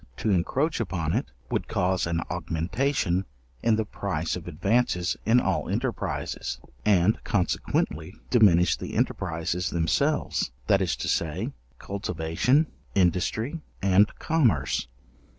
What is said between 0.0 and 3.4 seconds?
To encroach upon it, would cause an augmentation